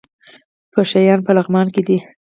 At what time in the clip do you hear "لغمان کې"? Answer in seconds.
1.37-1.81